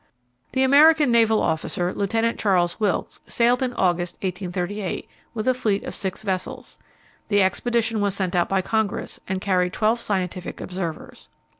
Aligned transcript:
The 0.53 0.63
American 0.63 1.11
naval 1.11 1.43
officer, 1.43 1.93
Lieutenant 1.93 2.39
Charles 2.39 2.79
Wilkes, 2.79 3.19
sailed 3.27 3.61
in 3.61 3.71
August, 3.73 4.15
1838, 4.23 5.07
with 5.35 5.47
a 5.47 5.53
fleet 5.53 5.83
of 5.83 5.93
six 5.93 6.23
vessels. 6.23 6.79
The 7.27 7.43
expedition 7.43 8.01
was 8.01 8.15
sent 8.15 8.35
out 8.35 8.49
by 8.49 8.63
Congress, 8.63 9.19
and 9.27 9.39
carried 9.39 9.73
twelve 9.73 9.99
scientific 9.99 10.59
observers. 10.59 11.29